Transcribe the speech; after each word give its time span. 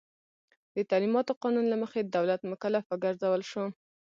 د 0.75 0.77
تعلیماتو 0.91 1.37
قانون 1.43 1.65
له 1.69 1.77
مخې 1.83 2.01
دولت 2.15 2.41
مکلف 2.51 2.83
وګرځول 2.87 3.41
شو. 3.51 3.65